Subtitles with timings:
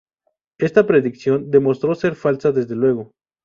[0.57, 3.11] Esta predicción demostró ser falsa desde luego.